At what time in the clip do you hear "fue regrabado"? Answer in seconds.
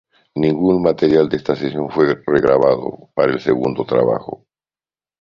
1.91-3.11